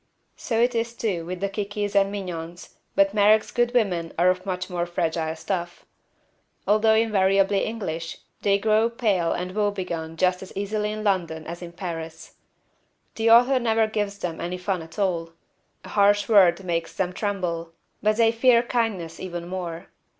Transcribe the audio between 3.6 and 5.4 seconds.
women are of much more fragile